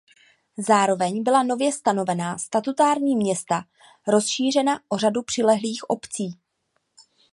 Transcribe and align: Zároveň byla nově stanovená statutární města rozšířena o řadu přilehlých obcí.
Zároveň 0.67 1.23
byla 1.23 1.43
nově 1.43 1.71
stanovená 1.71 2.37
statutární 2.37 3.15
města 3.15 3.63
rozšířena 4.07 4.79
o 4.89 4.97
řadu 4.97 5.23
přilehlých 5.23 5.89
obcí. 5.89 6.39